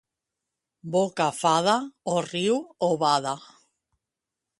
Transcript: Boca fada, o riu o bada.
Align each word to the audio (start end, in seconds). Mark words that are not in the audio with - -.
Boca 0.95 1.27
fada, 1.39 1.75
o 2.13 2.15
riu 2.31 2.57
o 2.89 2.89
bada. 3.05 3.35